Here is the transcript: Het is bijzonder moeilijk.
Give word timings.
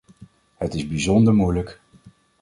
Het 0.57 0.73
is 0.73 0.87
bijzonder 0.87 1.33
moeilijk. 1.33 1.79